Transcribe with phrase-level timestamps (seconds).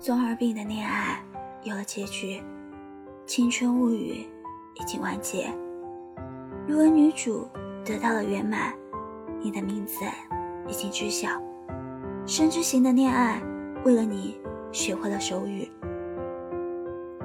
[0.00, 1.20] 中二病的恋爱
[1.64, 2.40] 有了结局，
[3.26, 4.24] 青春物语
[4.76, 5.52] 已经完结。
[6.68, 7.48] 如果女主
[7.84, 8.72] 得到了圆满，
[9.42, 9.94] 你的名字
[10.68, 11.28] 已经知晓。
[12.26, 13.42] 深之行的恋爱，
[13.84, 14.38] 为了你
[14.70, 15.68] 学会了手语。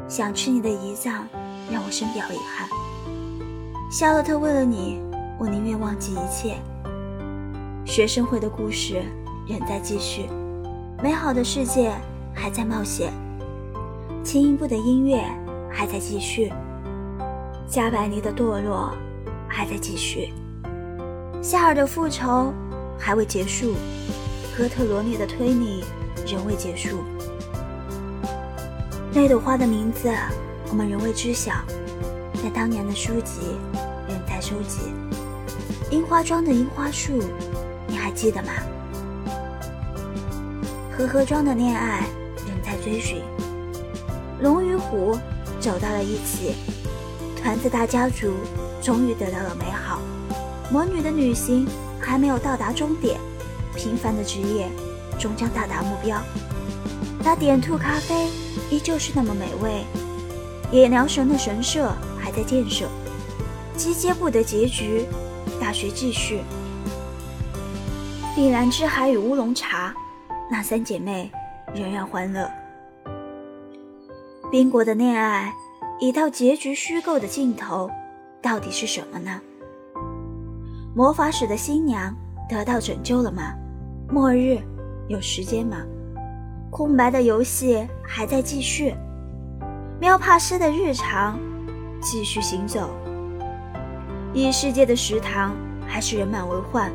[0.08, 1.28] 想吃你的胰脏，
[1.71, 2.68] 让我深表遗憾。
[3.92, 5.00] 夏洛特为了你，
[5.40, 6.58] 我宁愿忘记一切。
[7.86, 9.04] 学生会的故事
[9.48, 10.28] 仍在继续，
[11.04, 11.94] 美好的世界
[12.34, 13.13] 还在冒险，
[14.23, 15.23] 轻音部的音乐
[15.71, 16.52] 还在继续，
[17.67, 18.94] 加百尼的堕落
[19.48, 20.34] 还在继续，
[21.41, 22.53] 夏尔的复仇
[22.98, 23.73] 还未结束，
[24.58, 25.84] 哥特罗涅的推理
[26.27, 27.03] 仍未结束。
[29.13, 30.11] 那朵花的名字
[30.70, 31.53] 我们仍未知晓，
[32.41, 33.41] 但当年的书籍
[34.08, 34.91] 仍在收集。
[35.91, 37.22] 樱花庄的樱花树。
[37.86, 38.50] 你还记得吗？
[40.97, 42.08] 和和庄的恋爱
[42.84, 43.22] 追寻，
[44.42, 45.17] 龙与虎
[45.58, 46.53] 走到了一起，
[47.42, 48.34] 团子大家族
[48.81, 50.00] 终于得到了美好。
[50.70, 51.66] 魔女的旅行
[51.98, 53.17] 还没有到达终点，
[53.73, 54.67] 平凡的职业
[55.17, 56.22] 终将到达目标。
[57.23, 58.28] 那点兔咖啡
[58.70, 59.86] 依旧是那么美味，
[60.70, 62.90] 野良神的神社还在建设，
[63.78, 65.06] 基街部的结局，
[65.58, 66.42] 大学继续。
[68.36, 69.94] 碧蓝之海与乌龙茶，
[70.52, 71.31] 那三姐妹
[71.73, 72.52] 仍然欢乐。
[74.54, 75.52] 冰国的恋爱
[76.00, 77.90] 已到结局虚构的尽头，
[78.40, 79.42] 到底是什么呢？
[80.96, 82.16] 魔法使的新娘
[82.48, 83.56] 得到拯救了吗？
[84.12, 84.59] 末日
[85.08, 85.78] 有时间吗？
[86.70, 88.94] 空白的游戏还在继续。
[90.00, 91.40] 喵帕斯的日常
[92.00, 92.92] 继续行走。
[94.36, 95.56] 异世界的食堂
[95.88, 96.92] 还是人满为患。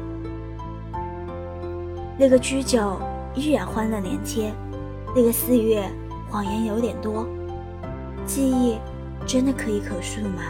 [2.17, 2.97] 那个居酒
[3.35, 4.55] 依然欢乐连天，
[5.13, 5.91] 那个四月
[6.31, 7.27] 谎言有点多，
[8.27, 8.79] 记忆
[9.27, 10.43] 真的可以可数吗？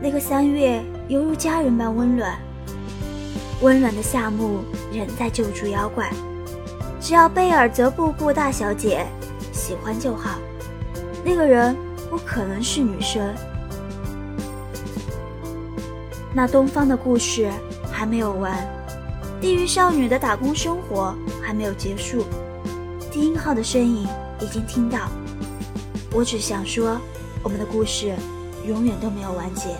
[0.00, 2.36] 那个三月犹如家人般温暖，
[3.60, 6.10] 温暖的夏目仍在救助妖怪，
[7.00, 9.06] 只要贝尔泽布布大小姐
[9.52, 10.38] 喜欢就好，
[11.24, 11.76] 那个人
[12.10, 13.32] 不可能是女生。
[16.34, 17.50] 那东方的故事
[17.92, 18.56] 还没有完。
[19.40, 22.24] 地狱少女的打工生活还没有结束，
[23.10, 24.06] 低音号的声音
[24.40, 24.98] 已经听到。
[26.14, 27.00] 我只想说，
[27.42, 28.14] 我们的故事
[28.66, 29.76] 永远都没有完结。